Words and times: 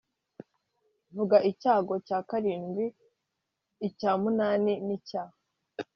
vuga 1.15 1.37
icyago 1.51 1.93
cya 2.07 2.19
karindwi 2.29 2.85
icya 3.87 4.11
munani 4.21 4.73
n 4.85 4.87
icya 4.97 5.23